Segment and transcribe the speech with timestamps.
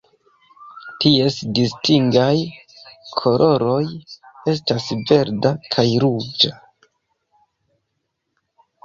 [1.03, 2.31] Ties distingaj
[3.19, 3.83] koloroj
[4.53, 6.51] estas verda kaj ruĝa.